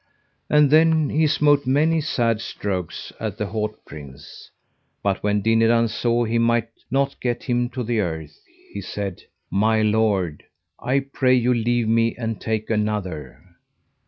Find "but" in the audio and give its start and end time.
5.03-5.21